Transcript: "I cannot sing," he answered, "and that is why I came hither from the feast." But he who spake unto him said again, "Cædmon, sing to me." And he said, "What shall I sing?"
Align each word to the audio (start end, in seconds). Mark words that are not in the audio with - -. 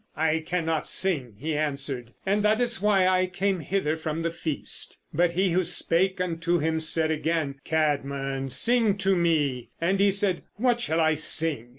"I 0.17 0.39
cannot 0.39 0.87
sing," 0.87 1.35
he 1.37 1.55
answered, 1.55 2.15
"and 2.25 2.41
that 2.43 2.59
is 2.59 2.81
why 2.81 3.07
I 3.07 3.27
came 3.27 3.59
hither 3.59 3.95
from 3.95 4.23
the 4.23 4.31
feast." 4.31 4.97
But 5.13 5.33
he 5.33 5.51
who 5.51 5.63
spake 5.63 6.19
unto 6.19 6.57
him 6.57 6.79
said 6.79 7.11
again, 7.11 7.59
"Cædmon, 7.63 8.49
sing 8.49 8.97
to 8.97 9.15
me." 9.15 9.69
And 9.79 9.99
he 9.99 10.09
said, 10.09 10.41
"What 10.55 10.81
shall 10.81 10.99
I 11.01 11.13
sing?" 11.13 11.69